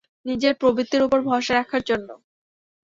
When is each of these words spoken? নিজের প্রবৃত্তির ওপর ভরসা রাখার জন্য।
নিজের 0.25 0.53
প্রবৃত্তির 0.61 1.01
ওপর 1.03 1.19
ভরসা 1.27 1.53
রাখার 1.55 1.83
জন্য। 1.89 2.09